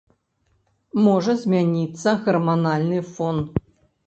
Можа 1.07 1.35
змяніцца 1.41 2.09
гарманальны 2.31 2.99
фон. 3.13 3.45